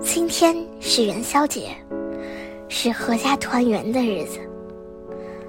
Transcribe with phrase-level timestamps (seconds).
[0.00, 1.68] 今天是元宵节，
[2.68, 4.38] 是阖家团圆的日子。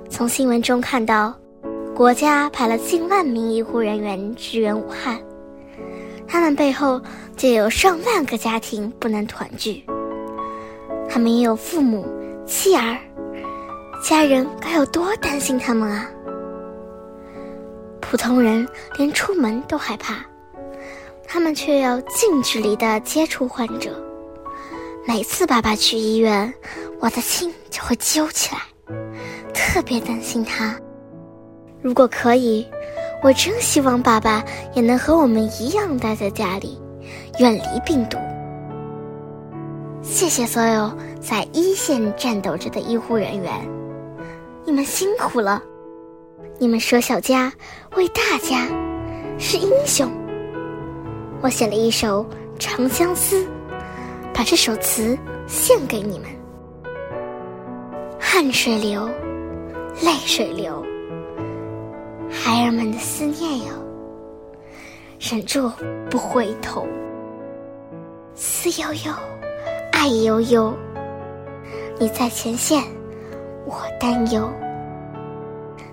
[0.09, 1.33] 从新闻中看到，
[1.95, 5.19] 国家派了近万名医护人员支援武汉，
[6.27, 6.99] 他们背后
[7.35, 9.83] 就有上万个家庭不能团聚。
[11.09, 12.05] 他们也有父母、
[12.45, 12.97] 妻儿，
[14.03, 16.09] 家人该有多担心他们啊！
[17.99, 18.67] 普通人
[18.97, 20.15] 连出门都害怕，
[21.27, 24.03] 他们却要近距离的接触患者。
[25.07, 26.53] 每次爸爸去医院，
[26.99, 28.61] 我的心就会揪起来，
[29.53, 30.77] 特别担心他。
[31.81, 32.67] 如果可以，
[33.23, 34.43] 我真希望爸爸
[34.73, 36.77] 也能和我们一样待在家里，
[37.39, 38.17] 远离病毒。
[40.01, 43.53] 谢谢所有在一线战斗着的医护人员，
[44.65, 45.63] 你们辛苦了！
[46.59, 47.49] 你们舍小家
[47.95, 48.67] 为大家，
[49.39, 50.11] 是英雄。
[51.39, 52.25] 我写了一首
[52.59, 53.41] 《长相思》，
[54.37, 56.29] 把这首词献给你们。
[58.19, 59.09] 汗水流，
[60.03, 60.85] 泪水流，
[62.29, 63.73] 孩儿们的思念哟，
[65.19, 65.71] 忍住
[66.07, 66.85] 不回头，
[68.35, 69.11] 思悠悠。
[69.91, 70.71] 爱悠悠，
[71.97, 72.83] 你在前线，
[73.65, 74.47] 我担忧。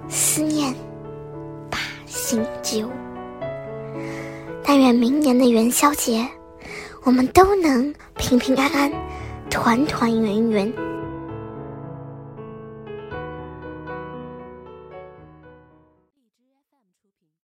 [0.06, 0.74] 思念
[1.70, 2.86] 把心揪。
[4.62, 6.28] 但愿明年的元宵节，
[7.04, 8.90] 我们都能平平安安、
[9.50, 10.93] 团团圆圆。